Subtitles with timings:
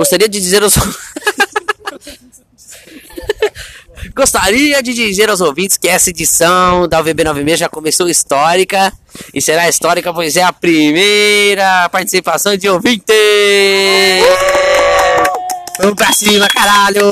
[0.00, 0.72] Gostaria de dizer aos.
[4.16, 8.90] Gostaria de dizer aos ouvintes que essa edição da UVB 96 já começou histórica
[9.34, 13.12] e será histórica, pois é a primeira participação de ouvinte!
[15.78, 17.02] Vamos pra cima, caralho!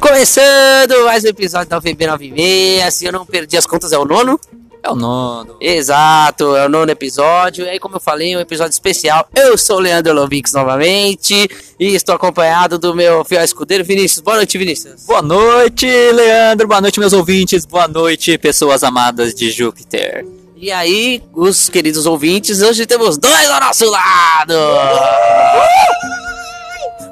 [0.00, 2.94] Começando mais um episódio da UVB 96.
[2.94, 4.40] Se eu não perdi as contas, é o nono?
[4.82, 5.56] É o nono.
[5.60, 7.66] Exato, é o nono episódio.
[7.66, 9.28] E aí, como eu falei, um episódio especial.
[9.34, 11.48] Eu sou o Leandro Lovix novamente
[11.78, 14.20] e estou acompanhado do meu fiel escudeiro Vinícius.
[14.20, 15.04] Boa noite, Vinícius.
[15.04, 16.66] Boa noite, Leandro.
[16.66, 17.66] Boa noite, meus ouvintes.
[17.66, 20.26] Boa noite, pessoas amadas de Júpiter.
[20.56, 24.54] E aí, os queridos ouvintes, hoje temos dois ao nosso lado.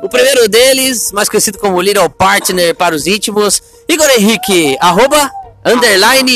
[0.03, 5.31] O primeiro deles, mais conhecido como Little Partner para os íntimos, Igor Henrique, arroba,
[5.65, 6.31] underline,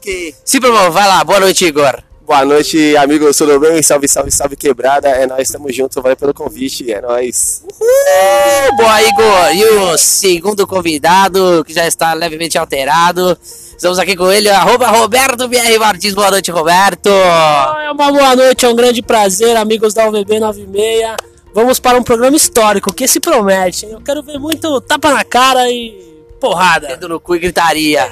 [0.00, 0.34] Henrique.
[0.44, 2.02] Se promove, vai lá, boa noite, Igor.
[2.22, 3.82] Boa noite, amigos, tudo bem?
[3.82, 5.08] Salve, salve, salve, quebrada.
[5.08, 7.64] É nós, estamos juntos, valeu pelo convite, é nós.
[7.68, 9.54] Uh, boa, Igor.
[9.54, 13.36] E o segundo convidado, que já está levemente alterado.
[13.42, 16.14] Estamos aqui com ele, arroba Roberto BR Martins.
[16.14, 17.08] Boa noite, Roberto.
[17.08, 21.16] É uma boa noite, é um grande prazer, amigos da UVB 96.
[21.52, 23.86] Vamos para um programa histórico, que se promete.
[23.86, 23.92] hein?
[23.92, 26.88] Eu quero ver muito tapa na cara e porrada.
[26.88, 28.10] Dedo no cu e gritaria.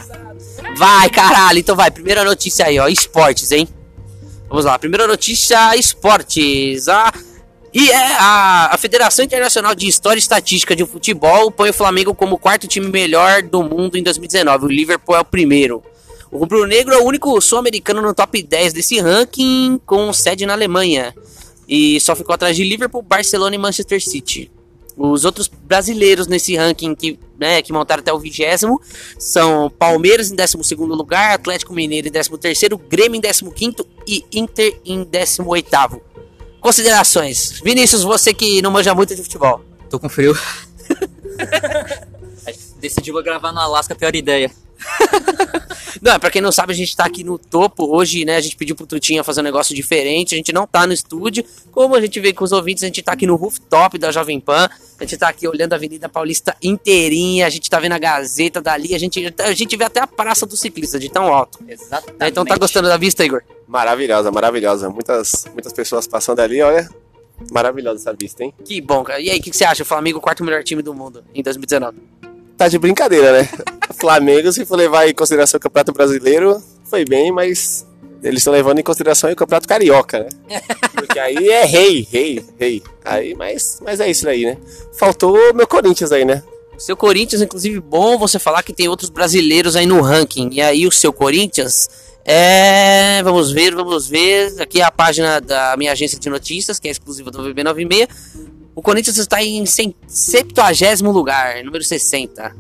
[0.77, 1.59] Vai, caralho.
[1.59, 2.87] Então vai, primeira notícia aí, ó.
[2.87, 3.67] Esportes, hein?
[4.49, 6.89] Vamos lá, primeira notícia, esportes.
[6.89, 7.13] A,
[7.73, 12.15] e é a, a Federação Internacional de História e Estatística de Futebol põe o Flamengo
[12.15, 14.65] como o quarto time melhor do mundo em 2019.
[14.65, 15.83] O Liverpool é o primeiro.
[16.31, 20.53] O Rubro Negro é o único sul-americano no top 10 desse ranking, com sede na
[20.53, 21.15] Alemanha.
[21.67, 24.51] E só ficou atrás de Liverpool, Barcelona e Manchester City.
[24.99, 28.81] Os outros brasileiros nesse ranking que, né, que montaram até o vigésimo
[29.17, 35.05] são Palmeiras em 12 lugar, Atlético Mineiro em 13º, Grêmio em 15º e Inter em
[35.05, 36.01] 18º.
[36.61, 37.61] Considerações.
[37.63, 39.63] Vinícius, você que não manja muito de futebol.
[39.89, 40.37] Tô com frio.
[42.81, 44.51] Decidiu gravar no Alasca, pior ideia.
[46.01, 47.85] Não, é pra quem não sabe, a gente tá aqui no topo.
[47.85, 50.35] Hoje, né, a gente pediu pro Tutinha fazer um negócio diferente.
[50.35, 51.45] A gente não tá no estúdio.
[51.73, 54.39] Como a gente vê com os ouvintes, a gente tá aqui no rooftop da Jovem
[54.39, 54.69] Pan.
[54.99, 57.47] A gente tá aqui olhando a Avenida Paulista inteirinha.
[57.47, 58.95] A gente tá vendo a Gazeta dali.
[58.95, 61.61] A gente, a gente vê até a Praça do Ciclista, de tão alto.
[61.69, 62.31] Exatamente.
[62.31, 63.43] Então tá gostando da vista, Igor?
[63.67, 64.91] Maravilhosa, maravilhosa.
[64.91, 66.89] Muitas, muitas pessoas passando ali, olha.
[67.53, 68.53] Maravilhosa essa vista, hein?
[68.65, 69.21] Que bom, cara.
[69.21, 69.85] E aí, o que, que você acha?
[69.85, 71.97] O Flamengo, quarto melhor time do mundo em 2019.
[72.57, 73.49] Tá de brincadeira, né?
[73.95, 77.87] Flamengo, se for levar em consideração o Campeonato Brasileiro, foi bem, mas
[78.23, 80.61] eles estão levando em consideração o Campeonato Carioca, né?
[80.95, 82.83] Porque aí é rei, rei, rei.
[83.05, 84.57] Aí, mas, mas é isso aí, né?
[84.99, 86.43] Faltou o meu Corinthians aí, né?
[86.77, 90.51] O seu Corinthians, inclusive, bom você falar que tem outros brasileiros aí no ranking.
[90.53, 91.89] E aí, o seu Corinthians
[92.25, 93.23] é.
[93.23, 94.61] Vamos ver, vamos ver.
[94.61, 98.09] Aqui é a página da minha agência de notícias, que é exclusiva do VB96.
[98.75, 100.63] O Corinthians está em 70
[101.11, 102.55] lugar, número 60.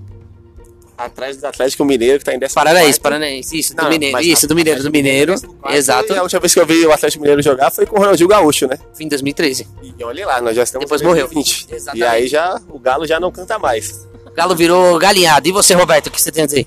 [0.98, 2.54] Atrás do Atlético Mineiro, que tá em 14.
[2.56, 3.56] Paranaense, Paranaense.
[3.56, 4.12] Isso, do Não, Mineiro.
[4.12, 5.34] mas Isso, do Mineiro, do Mineiro.
[5.70, 6.12] Exato.
[6.12, 8.66] A última vez que eu vi o Atlético Mineiro jogar foi com o Ronaldinho Gaúcho,
[8.66, 8.76] né?
[8.94, 9.68] Fim de 2013.
[9.96, 11.26] E olha lá, nós já estamos Depois morreu.
[11.28, 11.68] 2020.
[11.72, 12.04] Exatamente.
[12.04, 14.08] E aí já o Galo já não canta mais.
[14.26, 15.48] O Galo virou galinhado.
[15.48, 16.66] E você, Roberto, o que você tem a dizer?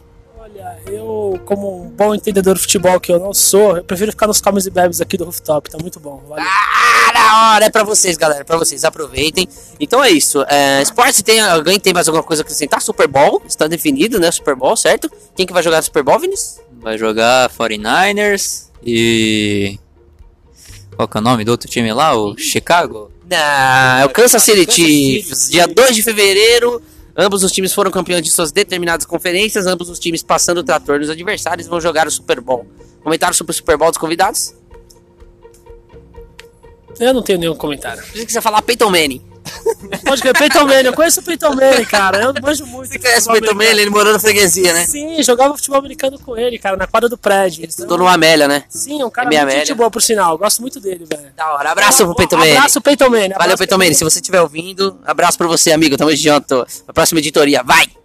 [1.11, 4.39] Eu, como um bom entendedor de futebol que eu não sou, eu prefiro ficar nos
[4.39, 6.23] comes e bebes aqui do rooftop, tá muito bom.
[6.27, 6.45] Valeu.
[6.47, 7.65] Ah, da hora!
[7.65, 8.45] É pra vocês, galera.
[8.45, 8.85] Pra vocês.
[8.85, 9.47] Aproveitem.
[9.79, 10.43] Então é isso.
[10.47, 12.81] É, esporte, tem, alguém tem mais alguma coisa a acrescentar?
[12.81, 14.31] Super Bowl, está definido, né?
[14.31, 15.11] Super Bowl, certo?
[15.35, 16.61] Quem que vai jogar Super Bowl, Vinícius?
[16.79, 19.77] Vai jogar 49ers e.
[20.95, 22.15] Qual que é o nome do outro time lá?
[22.15, 23.11] O Chicago?
[23.29, 25.49] Não, é o Kansas City Chiefs.
[25.49, 26.81] Dia 2 de fevereiro,
[27.17, 30.99] ambos os times foram campeões de suas determinadas conferências, ambos os times passando o trator
[30.99, 32.67] nos adversários vão jogar o Super Bowl.
[33.03, 34.53] Comentário sobre o Super Bowl dos convidados?
[36.99, 38.03] Eu não tenho nenhum comentário.
[38.03, 39.30] Pensei que você falar Peyton Manning.
[40.05, 42.21] Pode crer, Peyton Manning, eu conheço o Peyton Manning, cara.
[42.23, 42.91] Eu manjo muito.
[42.91, 43.81] Você conhece o Peyton Manning?
[43.81, 44.85] Ele morou na freguesia, né?
[44.85, 47.65] Sim, jogava futebol americano com ele, cara, na quadra do prédio.
[47.65, 48.63] Estudou no Amélia, né?
[48.69, 50.37] Sim, um cara É muito gente boa, por sinal.
[50.37, 51.31] Gosto muito dele, velho.
[51.35, 51.71] Da hora.
[51.71, 52.57] Abraço pro Peyton Manning.
[52.57, 53.33] Abraço, Peyton Manning.
[53.37, 53.93] Valeu, Peyton Manning.
[53.93, 55.97] Se você estiver ouvindo, abraço pra você, amigo.
[55.97, 56.65] Tamo junto.
[56.87, 58.00] Na próxima editoria, vai!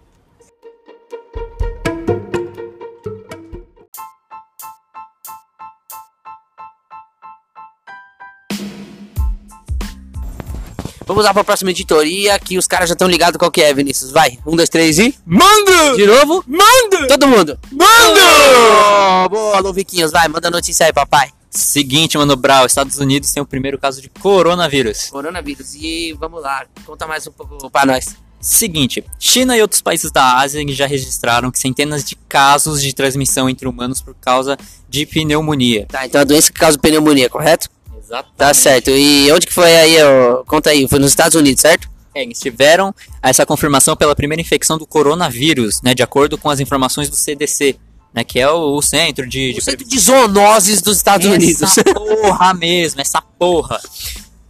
[11.07, 14.11] Vamos lá pra próxima editoria, que os caras já estão ligados qual que é, Vinícius.
[14.11, 15.15] Vai, um, dois, três e...
[15.25, 15.95] Manda!
[15.95, 16.43] De novo?
[16.45, 17.07] Manda!
[17.07, 17.57] Todo mundo!
[17.71, 19.29] Manda!
[19.29, 21.29] Boa, Luviquinhos, vai, manda notícia aí, papai.
[21.49, 25.05] Seguinte, Mano Brau, Estados Unidos tem o primeiro caso de coronavírus.
[25.05, 25.75] Coronavírus.
[25.75, 28.17] E vamos lá, conta mais um pouco pra nós.
[28.41, 33.65] Seguinte, China e outros países da Ásia já registraram centenas de casos de transmissão entre
[33.65, 34.57] humanos por causa
[34.89, 35.85] de pneumonia.
[35.87, 37.69] Tá, então a doença que causa pneumonia, correto?
[38.07, 38.29] Exato.
[38.37, 38.89] Tá certo.
[38.89, 40.43] E onde que foi aí, ó?
[40.45, 41.89] Conta aí, foi nos Estados Unidos, certo?
[42.15, 46.61] É, eles tiveram essa confirmação pela primeira infecção do coronavírus, né, de acordo com as
[46.61, 47.75] informações do CDC,
[48.13, 51.61] né, que é o, o centro de, de O centro de zoonoses dos Estados Unidos.
[51.61, 53.77] Essa porra mesmo, essa porra.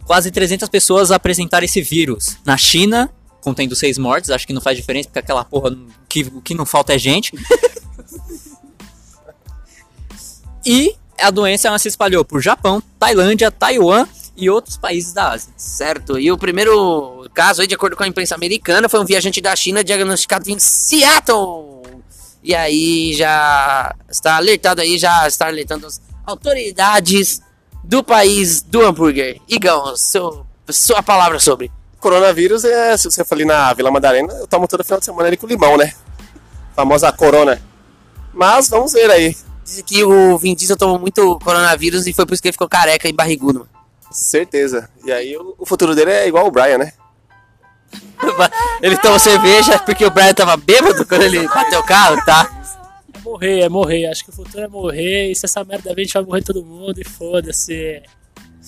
[0.06, 2.36] Quase 300 pessoas apresentaram esse vírus.
[2.44, 3.10] Na China,
[3.40, 5.76] contendo seis mortes, acho que não faz diferença, porque aquela porra,
[6.08, 7.32] que, o que não falta é gente.
[10.64, 14.06] e a doença ela se espalhou por Japão, Tailândia, Taiwan
[14.36, 15.52] e outros países da Ásia.
[15.56, 16.18] Certo.
[16.18, 19.54] E o primeiro caso aí, de acordo com a imprensa americana, foi um viajante da
[19.56, 21.82] China diagnosticado em Seattle.
[22.42, 27.40] E aí já está alertado aí, já está alertando as autoridades
[27.82, 29.40] do país do hambúrguer.
[29.48, 31.70] Igão, seu, sua palavra sobre.
[31.98, 35.26] Coronavírus é, se você for ali na Vila Madalena, eu tomo todo final de semana
[35.26, 35.92] ali com limão, né?
[36.76, 37.60] Famosa corona.
[38.32, 39.36] Mas vamos ver aí.
[39.68, 42.66] Dizem que o Vin Diesel tomou muito coronavírus e foi por isso que ele ficou
[42.66, 43.58] careca e barrigudo.
[43.60, 43.70] mano.
[44.10, 44.88] Certeza.
[45.04, 46.94] E aí o, futuro dele é igual o Brian, né?
[48.80, 52.50] Ele tomou cerveja porque o Brian tava bêbado quando ele bateu o carro, tá?
[53.14, 54.06] É morrer, é morrer.
[54.06, 55.30] Acho que o futuro é morrer.
[55.30, 58.02] E se essa merda vir, a gente vai morrer todo mundo e foda-se.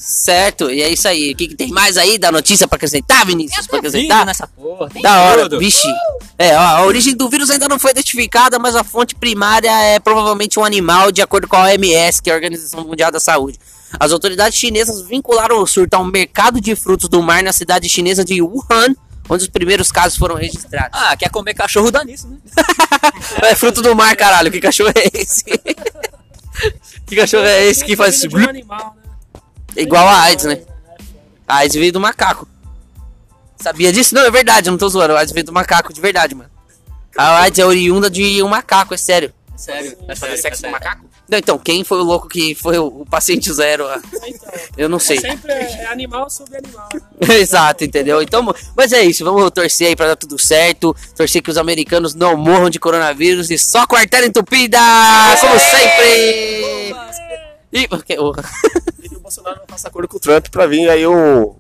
[0.00, 1.32] Certo, e é isso aí.
[1.32, 3.67] O que, que tem mais aí da notícia pra acrescentar, Vinícius?
[3.67, 4.25] Pra acrescentar?
[4.25, 4.88] nessa porra.
[4.88, 5.58] tem Da hora, tudo.
[5.58, 5.87] vixe.
[6.38, 10.00] É, ó, a origem do vírus ainda não foi identificada, mas a fonte primária é
[10.00, 13.58] provavelmente um animal, de acordo com a OMS, que é a Organização Mundial da Saúde.
[13.99, 17.87] As autoridades chinesas vincularam o surto a um mercado de frutos do mar na cidade
[17.87, 18.94] chinesa de Wuhan,
[19.29, 20.99] onde os primeiros casos foram registrados.
[20.99, 22.38] Ah, quer comer cachorro dá nisso, né?
[23.43, 24.50] É fruto do mar, caralho.
[24.50, 25.44] Que cachorro é esse?
[27.06, 29.00] que cachorro é esse que faz Vindo de um animal, né?
[29.76, 30.61] Igual a AIDS, né?
[31.46, 32.46] A AIDS veio do macaco.
[33.56, 34.14] Sabia disso?
[34.14, 35.14] Não, é verdade, eu não tô zoando.
[35.14, 36.50] A AIDS veio do macaco, de verdade, mano.
[37.17, 39.32] A AIDS é oriunda de um macaco, é sério.
[39.56, 39.96] Sério.
[40.06, 41.05] Vai fazer sexo com macaco?
[41.28, 43.87] Não, então, quem foi o louco que foi o, paciente zero?
[44.26, 45.20] Então, Eu não sei.
[45.20, 46.88] sempre é animal sobre animal.
[46.94, 47.37] Né?
[47.38, 48.20] Exato, entendeu?
[48.22, 48.43] Então,
[48.75, 50.96] mas é isso, vamos torcer aí pra dar tudo certo.
[51.14, 54.78] Torcer que os americanos não morram de coronavírus e só quartela entupida!
[55.40, 56.94] Como sempre!
[57.72, 58.80] E, ok, o- E que o
[59.31, 61.55] Bolsonaro não faça acordo com o Trump pra vir aí o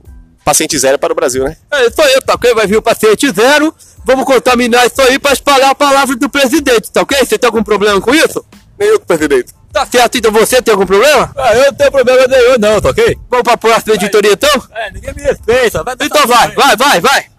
[0.44, 1.56] paciente zero para o Brasil, né?
[1.70, 2.52] É isso aí, tá ok?
[2.52, 3.72] Vai vir o paciente zero.
[4.04, 7.16] Vamos contaminar isso aí pra espalhar a palavra do presidente, tá ok?
[7.18, 8.44] Você tem algum problema com isso?
[8.76, 9.54] Nem eu, presidente.
[9.72, 11.30] Tá certo, então você tem algum problema?
[11.36, 13.16] Ah, eu não tenho problema nenhum, não, tá ok?
[13.30, 14.62] Vamos pra próxima editoria então?
[14.72, 15.84] É, ninguém me respeita.
[15.84, 17.30] Vai Então vai, vai, vai, vai!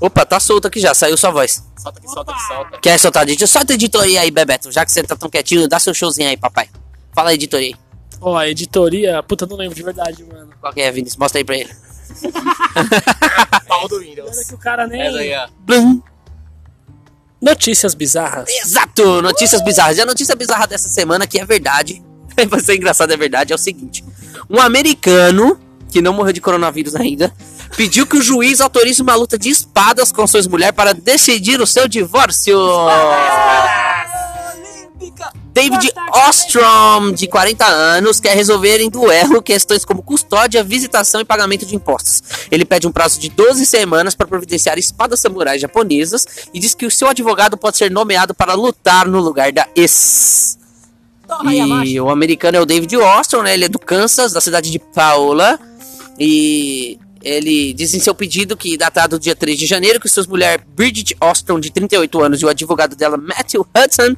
[0.00, 1.62] Opa, tá solto aqui já, saiu sua voz.
[1.76, 2.78] Solta que solta que solta.
[2.78, 3.46] Quer soltar a editoria?
[3.46, 4.72] Solta a editoria aí, Bebeto.
[4.72, 6.68] Já que você tá tão quietinho, dá seu showzinho aí, papai.
[7.12, 7.74] Fala aí, editoria aí.
[8.20, 9.22] Ó, a editoria.
[9.22, 10.50] Puta, não lembro de verdade, mano.
[10.60, 11.18] Qual que é, Vinícius?
[11.18, 11.70] Mostra aí pra ele.
[13.68, 14.30] Pau do Windows.
[14.36, 15.02] Olha que o cara nem.
[15.02, 15.48] Essa aí, ó.
[15.60, 16.02] Blum.
[17.40, 18.48] Notícias bizarras.
[18.48, 19.22] Exato!
[19.22, 19.96] Notícias bizarras.
[19.96, 22.02] E a notícia bizarra dessa semana, que é verdade,
[22.48, 24.04] vai ser engraçado, é verdade, é o seguinte:
[24.48, 25.58] um americano,
[25.90, 27.32] que não morreu de coronavírus ainda,
[27.76, 31.66] pediu que o juiz autorize uma luta de espadas com sua mulher para decidir o
[31.66, 32.58] seu divórcio.
[35.52, 35.92] David
[36.28, 41.74] Ostrom, de 40 anos, quer resolver em duelo questões como custódia, visitação e pagamento de
[41.74, 42.22] impostos.
[42.50, 46.86] Ele pede um prazo de 12 semanas para providenciar espadas samurais japonesas e diz que
[46.86, 50.58] o seu advogado pode ser nomeado para lutar no lugar da ex.
[51.44, 53.54] E o americano é o David Ostrom, né?
[53.54, 55.58] Ele é do Kansas, da cidade de Paola.
[56.18, 60.64] E ele diz em seu pedido que, datado dia 3 de janeiro, que sua mulher
[60.74, 64.16] Bridget Ostrom, de 38 anos, e o advogado dela, Matthew Hudson,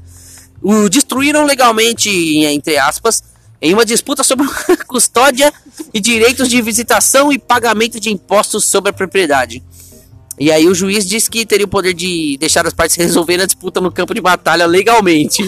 [0.62, 2.08] o destruíram legalmente,
[2.44, 3.22] entre aspas,
[3.60, 4.46] em uma disputa sobre
[4.86, 5.52] custódia
[5.92, 9.62] e direitos de visitação e pagamento de impostos sobre a propriedade.
[10.38, 13.46] E aí o juiz disse que teria o poder de deixar as partes resolverem a
[13.46, 15.42] disputa no campo de batalha legalmente.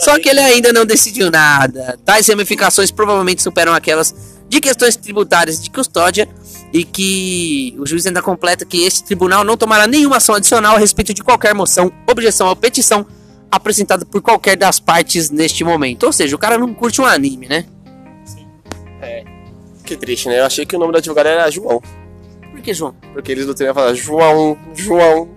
[0.00, 1.98] Só que ele ainda não decidiu nada.
[2.04, 4.14] Tais ramificações provavelmente superam aquelas
[4.48, 6.28] de questões tributárias de custódia
[6.74, 10.78] e que o juiz ainda completa que este tribunal não tomará nenhuma ação adicional a
[10.78, 13.06] respeito de qualquer moção, objeção ou petição
[13.48, 16.02] apresentada por qualquer das partes neste momento.
[16.02, 17.64] Ou seja, o cara não curte um anime, né?
[19.84, 20.40] Que triste, né?
[20.40, 21.80] Eu achei que o nome do advogado era João.
[22.50, 22.92] Por que, João?
[23.12, 25.28] Porque eles não teriam falado João, João.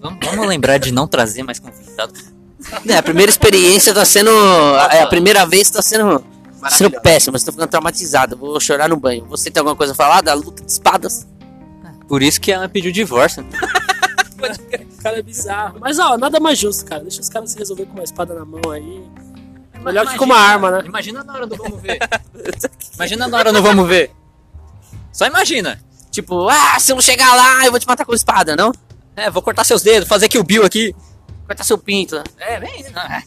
[0.00, 2.35] Vamos, vamos lembrar de não trazer mais convidado.
[2.88, 4.30] É, a primeira experiência tá sendo.
[4.90, 6.24] É, a primeira vez tá sendo.
[6.70, 8.36] Sendo péssima, estou ficando traumatizado.
[8.36, 9.24] Vou chorar no banho.
[9.26, 11.26] Você tem alguma coisa a falar da luta de espadas?
[12.08, 13.46] Por isso que ela pediu divórcio.
[14.36, 15.78] O cara é bizarro.
[15.80, 17.02] Mas ó, nada mais justo, cara.
[17.02, 19.02] Deixa os caras se resolver com uma espada na mão aí.
[19.82, 20.82] Melhor que com uma arma, né?
[20.84, 21.98] Imagina na hora do vamos ver.
[22.94, 24.10] imagina na hora do vamos ver.
[25.12, 25.80] Só imagina.
[26.10, 28.72] Tipo, ah, se eu não chegar lá, eu vou te matar com espada, não?
[29.14, 30.94] É, vou cortar seus dedos, fazer que o Bill aqui.
[31.46, 32.16] Cortar seu pinto.
[32.38, 33.22] É, é.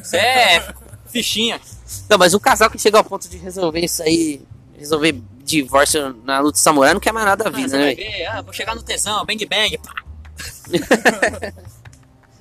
[0.00, 0.74] Isso é
[1.06, 1.60] fichinha.
[2.08, 4.40] Não, mas um casal que chega ao ponto de resolver isso aí,
[4.78, 5.12] resolver
[5.44, 7.84] divórcio na luta samurai, não quer mais nada da vida, né?
[7.86, 9.78] vai ver, ah, vou chegar no tesão, bang bang.
[9.78, 9.92] pá.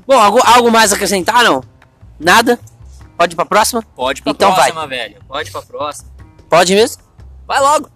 [0.07, 1.63] Bom, algo, algo mais a acrescentar, não?
[2.19, 2.59] Nada?
[3.17, 3.81] Pode ir pra próxima?
[3.95, 4.71] Pode pra Então vai.
[4.71, 5.21] próxima, velho.
[5.27, 6.09] Pode pra próxima.
[6.49, 7.03] Pode mesmo?
[7.45, 7.89] Vai logo.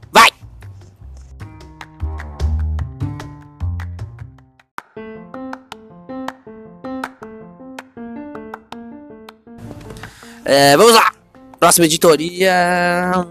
[10.45, 11.11] É, vamos lá!
[11.59, 13.25] Próxima editoria.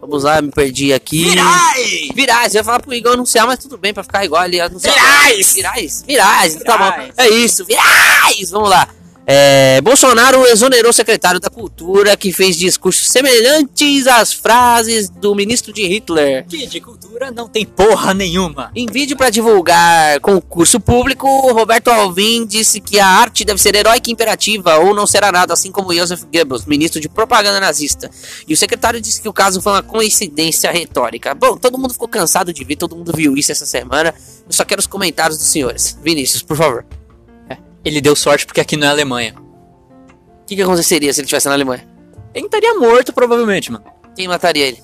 [0.00, 1.30] Vamos lá, me perdi aqui.
[1.30, 2.08] Virais!
[2.14, 4.60] Virais, eu ia falar pro Igor anunciar, mas tudo bem, pra ficar igual ali.
[4.60, 4.94] anunciar.
[4.94, 5.54] Virais!
[5.54, 6.04] Virais!
[6.06, 7.12] Virais, tá bom.
[7.16, 8.50] É isso, virais!
[8.50, 8.88] Vamos lá.
[9.28, 15.72] É, Bolsonaro exonerou o secretário da Cultura que fez discursos semelhantes às frases do ministro
[15.72, 16.46] de Hitler.
[16.46, 18.70] Que de cultura não tem porra nenhuma.
[18.72, 24.08] Em vídeo para divulgar concurso público, Roberto Alvim disse que a arte deve ser heróica
[24.08, 28.08] e imperativa ou não será nada, assim como Joseph Goebbels, ministro de propaganda nazista.
[28.46, 31.34] E o secretário disse que o caso foi uma coincidência retórica.
[31.34, 34.14] Bom, todo mundo ficou cansado de ver, todo mundo viu isso essa semana.
[34.46, 35.98] Eu só quero os comentários dos senhores.
[36.00, 36.84] Vinícius, por favor.
[37.86, 39.36] Ele deu sorte porque aqui não é Alemanha.
[40.42, 41.86] O que, que aconteceria se ele estivesse na Alemanha?
[42.34, 43.84] Ele estaria morto, provavelmente, mano.
[44.16, 44.82] Quem mataria ele?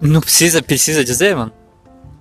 [0.00, 1.52] Não precisa, precisa dizer, mano?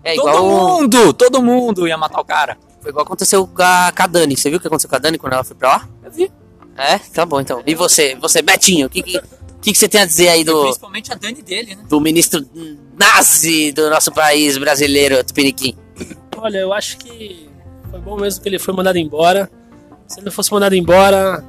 [0.03, 0.45] É todo igual.
[0.45, 2.57] mundo, todo mundo ia matar o cara.
[2.81, 4.35] Foi igual aconteceu com a, com a Dani.
[4.35, 5.89] Você viu o que aconteceu com a Dani quando ela foi pra lá?
[6.03, 6.29] Eu vi.
[6.77, 6.97] É?
[6.97, 7.63] Tá bom então.
[7.65, 9.21] E você, você, Betinho, o que, que,
[9.61, 10.63] que, que você tem a dizer aí do.
[10.63, 11.83] Principalmente a Dani dele, né?
[11.87, 12.45] do ministro
[12.99, 15.73] nazi do nosso país brasileiro, Tupiniquim.
[16.35, 17.49] Olha, eu acho que
[17.89, 19.49] foi bom mesmo que ele foi mandado embora.
[20.11, 21.41] Se ele não fosse mandado embora,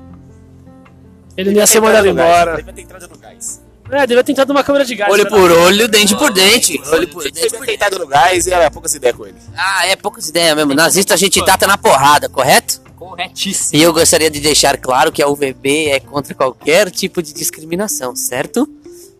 [1.37, 2.57] ele não ia ser mandado embora.
[2.57, 3.61] Devia ter entrado no gás.
[3.91, 5.13] É, devia ter entrado numa câmera de gás.
[5.13, 5.31] Olho né?
[5.31, 6.81] por olho, dente por dente.
[6.93, 9.35] Olho por dente Devia ter entrado no gás e era poucas ideias com ele.
[9.57, 10.75] Ah, é poucas ideias mesmo.
[10.75, 12.81] Nazista a gente trata na porrada, correto?
[12.95, 13.81] Corretíssimo.
[13.81, 18.15] E eu gostaria de deixar claro que a UVB é contra qualquer tipo de discriminação,
[18.15, 18.69] certo?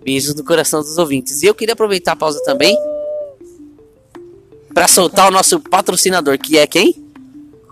[0.05, 1.43] Beijos no coração dos ouvintes.
[1.43, 2.79] E eu queria aproveitar a pausa também
[4.73, 7.12] para soltar o nosso patrocinador, que é quem?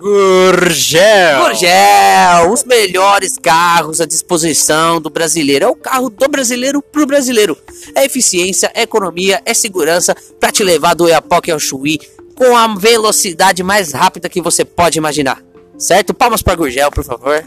[0.00, 1.44] Gurgel.
[1.44, 5.66] Gurgel, os melhores carros à disposição do brasileiro.
[5.66, 7.54] É o carro do brasileiro pro brasileiro.
[7.94, 12.00] É eficiência, é economia, é segurança para te levar do Oiapoque ao Chuí
[12.34, 15.42] com a velocidade mais rápida que você pode imaginar.
[15.76, 16.14] Certo?
[16.14, 17.44] Palmas para Gurgel, por favor.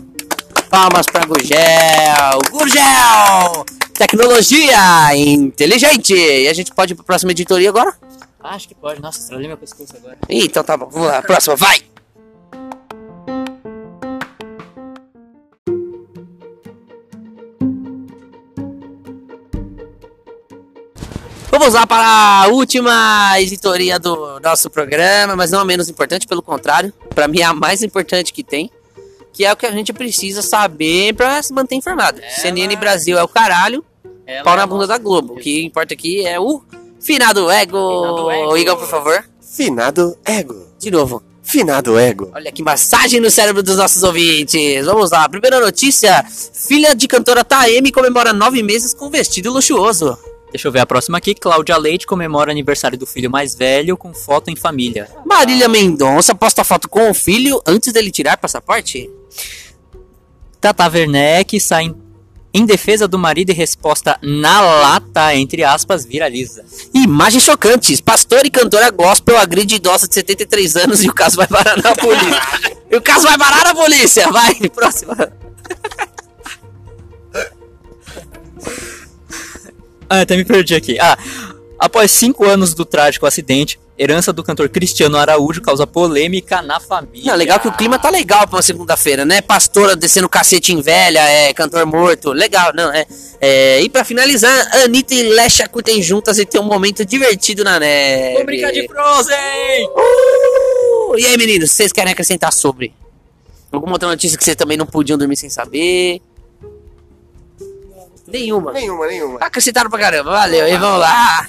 [0.69, 2.39] Palmas para Gurgel.
[2.51, 3.65] Gurgel!
[3.95, 6.13] Tecnologia inteligente.
[6.13, 7.95] E a gente pode ir para próxima editoria agora?
[8.43, 9.01] Acho que pode.
[9.01, 10.17] Nossa, estralei meu pescoço agora.
[10.29, 11.21] Ih, Então tá bom, vamos lá.
[11.23, 11.92] Próxima, vai!
[21.63, 22.05] Vamos lá para
[22.43, 27.39] a última editoria do nosso programa, mas não a menos importante, pelo contrário, para mim
[27.39, 28.69] é a mais importante que tem,
[29.31, 32.19] que é o que a gente precisa saber para se manter informado.
[32.41, 33.81] CNN Brasil é o caralho,
[34.27, 35.35] Ela pau é na bunda nossa- da Globo.
[35.35, 36.61] O que importa aqui é o
[36.99, 37.79] finado ego.
[37.79, 38.57] Finado ego.
[38.57, 39.23] Igor, por favor.
[39.39, 40.67] Finado ego.
[40.77, 41.23] De novo.
[41.41, 42.29] Finado ego.
[42.35, 44.85] Olha que massagem no cérebro dos nossos ouvintes.
[44.85, 46.25] Vamos lá, primeira notícia.
[46.27, 50.17] Filha de cantora Taeme comemora nove meses com vestido luxuoso.
[50.53, 51.33] Deixa eu ver a próxima aqui.
[51.33, 55.09] Cláudia Leite comemora aniversário do filho mais velho com foto em família.
[55.25, 59.09] Marília Mendonça posta foto com o filho antes dele tirar passaporte.
[60.61, 61.95] Tata Werneck sai em-
[62.53, 66.63] em defesa do marido e resposta na lata, entre aspas, viraliza.
[66.93, 67.99] Imagens chocantes.
[67.99, 71.95] Pastor e cantora gospel agride idosa de 73 anos e o caso vai parar na
[71.95, 72.41] polícia.
[72.91, 74.31] e o caso vai parar na polícia.
[74.31, 75.17] Vai, próxima.
[80.09, 80.99] Ah, até me perdi aqui.
[80.99, 81.17] Ah,
[81.79, 87.31] após cinco anos do trágico acidente, herança do cantor Cristiano Araújo causa polêmica na família.
[87.31, 89.41] Não, legal que o clima tá legal pra uma segunda-feira, né?
[89.41, 92.31] Pastora descendo cacete em velha, é cantor morto.
[92.31, 93.05] Legal, não, é.
[93.39, 97.79] é e pra finalizar, Anitta e Lesha curtem juntas e tem um momento divertido na
[97.79, 98.33] neve.
[98.33, 99.89] Vamos brincar de Frozen!
[99.95, 101.17] Uh!
[101.17, 102.93] E aí, meninos, vocês querem acrescentar sobre?
[103.71, 106.21] Alguma outra notícia que vocês também não podiam dormir sem saber?
[108.33, 108.73] Nenhuma.
[108.73, 109.37] Nenhuma, nenhuma.
[109.39, 110.67] Acrescentaram pra caramba, valeu.
[110.67, 111.47] E vamos lá.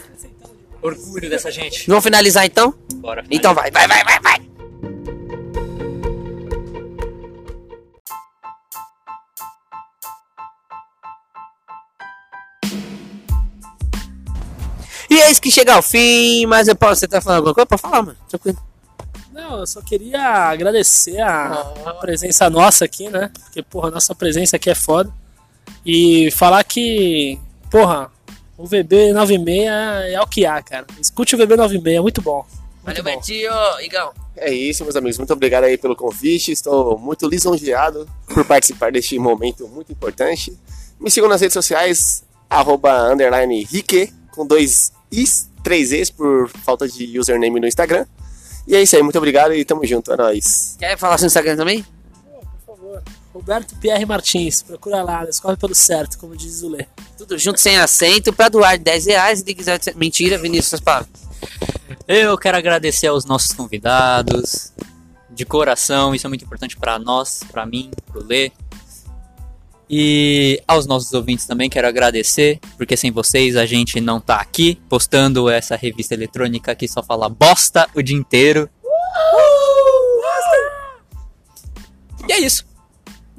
[0.82, 1.86] Orgulho dessa gente.
[1.88, 2.74] Vamos finalizar então?
[2.96, 3.24] Bora.
[3.30, 4.34] Então vai, vai, vai, vai, vai.
[15.08, 17.66] E eis que chega ao fim, mas eu posso, você tá falando alguma coisa?
[17.66, 18.18] Pode falar, mano.
[18.28, 18.58] Tranquilo.
[19.32, 23.30] Não, Não, eu só queria agradecer a, a presença nossa aqui, né?
[23.42, 25.10] Porque, porra, a nossa presença aqui é foda.
[25.84, 27.38] E falar que,
[27.70, 28.10] porra,
[28.56, 29.66] o VB96
[30.12, 30.86] é o que há, cara.
[31.00, 32.44] Escute o VB96, é muito bom.
[32.84, 33.20] Muito Valeu, bom.
[33.20, 33.50] Betinho.
[33.82, 34.12] Igão.
[34.36, 35.18] É isso, meus amigos.
[35.18, 36.52] Muito obrigado aí pelo convite.
[36.52, 40.56] Estou muito lisonjeado por participar deste momento muito importante.
[41.00, 46.88] Me sigam nas redes sociais, arroba underline Rique, com dois Is, três Es por falta
[46.88, 48.06] de username no Instagram.
[48.66, 50.76] E é isso aí, muito obrigado e tamo junto, é nóis.
[50.78, 51.84] Quer falar seu Instagram também?
[53.34, 56.86] Roberto Pierre Martins, procura lá, escorre pelo certo, como diz o Lê.
[57.18, 58.32] Tudo junto, sem acento.
[58.32, 59.40] Pra doar 10 reais.
[59.40, 59.80] Se quiser.
[59.96, 61.10] Mentira, Vinícius, suas palavras.
[62.06, 64.72] Eu quero agradecer aos nossos convidados,
[65.30, 68.52] de coração, isso é muito importante pra nós, pra mim, pro Lê.
[69.90, 74.80] E aos nossos ouvintes também quero agradecer, porque sem vocês a gente não tá aqui
[74.88, 78.70] postando essa revista eletrônica que só fala bosta o dia inteiro.
[82.28, 82.73] E é isso.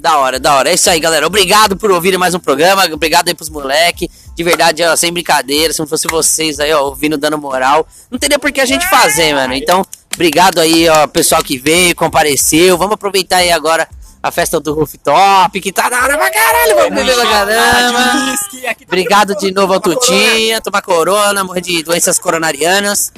[0.06, 0.70] Da hora, da hora.
[0.70, 1.26] É isso aí, galera.
[1.26, 2.86] Obrigado por ouvirem mais um programa.
[2.94, 4.08] Obrigado aí pros moleque.
[4.36, 5.74] De verdade, ó, sem brincadeira.
[5.74, 8.88] Se não fosse vocês aí, ó, ouvindo, dando moral, não teria por que a gente
[8.88, 9.56] fazer, mano.
[9.56, 9.84] Então,
[10.14, 12.78] obrigado aí, ó, pessoal que veio, compareceu.
[12.78, 13.90] Vamos aproveitar aí agora
[14.22, 16.76] a festa do rooftop, que tá da hora pra caralho.
[16.76, 18.36] Vamos beber pra caramba.
[18.86, 23.12] Obrigado de novo ao Tutinha, tomar corona, morrer de doenças coronarianas.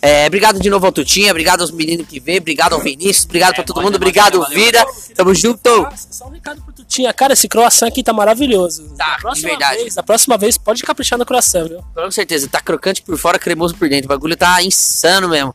[0.00, 3.54] É, obrigado de novo ao Tutinha, obrigado aos meninos que veio, obrigado ao Vinícius, obrigado
[3.56, 4.86] pra todo mundo, obrigado, Vida.
[5.14, 5.88] Tamo junto.
[6.10, 7.12] Só um recado pro Tutinha.
[7.12, 8.88] Cara, esse croissant aqui tá maravilhoso.
[8.96, 9.76] Tá, Da de próxima verdade.
[9.78, 11.84] Vez, da próxima vez, pode caprichar no croissant, viu?
[11.94, 14.06] Com certeza, tá crocante por fora, cremoso por dentro.
[14.06, 15.52] O bagulho tá insano mesmo.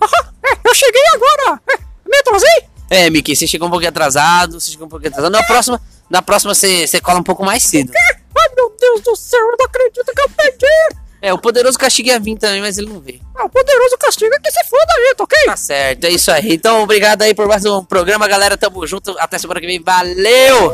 [0.64, 1.60] Eu cheguei agora!
[2.04, 2.64] Me atrasei?
[2.90, 5.32] É, Mickey, você chegou um pouquinho atrasado, você chegou um pouquinho atrasado.
[5.32, 7.92] Na próxima, na próxima você, você cola um pouco mais cedo.
[8.38, 11.05] Ai meu Deus do céu, eu não acredito que eu perdi!
[11.26, 13.20] É, o poderoso castigo ia vir também, mas ele não veio.
[13.34, 15.38] Ah, o poderoso castigo é que se foda aí, tá ok?
[15.46, 16.52] Tá certo, é isso aí.
[16.52, 18.56] Então, obrigado aí por mais um programa, galera.
[18.56, 19.10] Tamo junto.
[19.18, 19.82] Até semana que vem.
[19.82, 20.72] Valeu!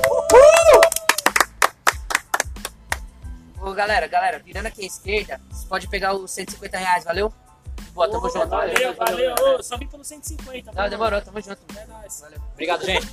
[3.63, 7.33] Ô, galera, galera, virando aqui à esquerda, você pode pegar os 150 reais, valeu?
[7.95, 8.49] Boa, tamo junto.
[8.49, 9.35] Valeu, valeu.
[9.59, 10.71] Ô, Só vim pelo 150.
[10.71, 11.63] Não, demorou, tamo junto.
[11.79, 12.23] É nóis.
[12.53, 13.09] Obrigado, gente.